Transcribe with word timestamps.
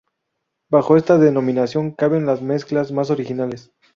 Bajo 0.71 0.97
esta 0.97 1.19
denominación 1.19 1.91
caben 1.91 2.25
las 2.25 2.41
mezclas 2.41 2.91
más 2.91 3.11
originales. 3.11 3.71